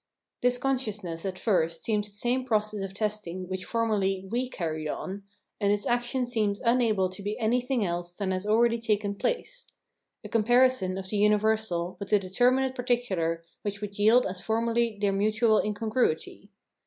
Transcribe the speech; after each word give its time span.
This 0.41 0.57
consciousness 0.57 1.27
at 1.27 1.37
first 1.37 1.83
seems 1.83 2.07
the 2.07 2.15
same 2.15 2.43
process 2.43 2.81
of 2.81 2.91
testing 2.95 3.47
which 3.47 3.65
formerly 3.65 4.25
we 4.31 4.49
carried 4.49 4.87
on, 4.87 5.21
and 5.59 5.71
its 5.71 5.85
action 5.85 6.25
seems 6.25 6.59
unable 6.61 7.07
to 7.09 7.21
be 7.21 7.37
anything 7.37 7.85
else 7.85 8.15
than 8.15 8.31
has 8.31 8.47
already 8.47 8.79
taken 8.79 9.13
place— 9.13 9.67
a 10.23 10.27
comparison 10.27 10.97
of 10.97 11.09
the 11.09 11.17
universal 11.17 11.97
with 11.99 12.09
the 12.09 12.17
determinate 12.17 12.73
particular 12.73 13.43
which 13.61 13.79
would 13.79 13.99
yield 13.99 14.25
as 14.25 14.41
formerly 14.41 14.97
their 14.99 15.13
mutual 15.13 15.59
incongruity. 15.61 16.49